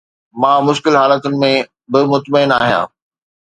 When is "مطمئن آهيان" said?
2.15-2.87